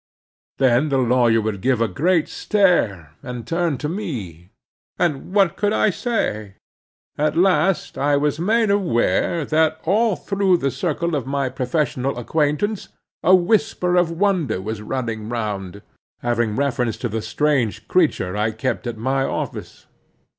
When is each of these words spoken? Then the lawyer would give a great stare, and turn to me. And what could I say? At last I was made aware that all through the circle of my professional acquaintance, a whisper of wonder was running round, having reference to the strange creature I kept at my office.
Then 0.57 0.89
the 0.89 0.97
lawyer 0.97 1.41
would 1.41 1.61
give 1.61 1.79
a 1.79 1.87
great 1.87 2.27
stare, 2.27 3.11
and 3.21 3.45
turn 3.45 3.77
to 3.77 3.87
me. 3.87 4.49
And 4.97 5.31
what 5.31 5.55
could 5.55 5.73
I 5.73 5.91
say? 5.91 6.55
At 7.19 7.37
last 7.37 7.99
I 7.99 8.17
was 8.17 8.39
made 8.39 8.71
aware 8.71 9.45
that 9.45 9.79
all 9.83 10.15
through 10.15 10.57
the 10.57 10.71
circle 10.71 11.13
of 11.13 11.27
my 11.27 11.49
professional 11.49 12.17
acquaintance, 12.17 12.89
a 13.21 13.35
whisper 13.35 13.95
of 13.95 14.09
wonder 14.09 14.59
was 14.59 14.81
running 14.81 15.29
round, 15.29 15.83
having 16.21 16.55
reference 16.55 16.97
to 16.97 17.07
the 17.07 17.21
strange 17.21 17.87
creature 17.87 18.35
I 18.35 18.53
kept 18.53 18.87
at 18.87 18.97
my 18.97 19.23
office. 19.23 19.85